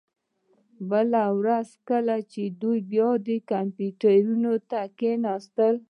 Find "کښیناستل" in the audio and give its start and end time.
4.97-5.75